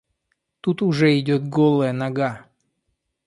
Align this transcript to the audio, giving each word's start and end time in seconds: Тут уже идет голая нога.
Тут 0.61 0.81
уже 0.81 1.19
идет 1.19 1.47
голая 1.47 1.91
нога. 1.93 2.47